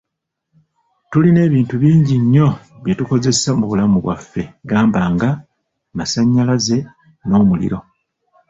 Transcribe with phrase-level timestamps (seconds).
[1.11, 2.47] Tulina ebintu bingi nnyo
[2.81, 5.29] bye tukozesa mu bulamu bwaffe gamba nga;
[5.97, 6.77] masannyalaze
[7.27, 7.79] n’omuliro.